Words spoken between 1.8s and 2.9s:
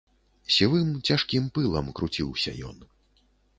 круціўся ён.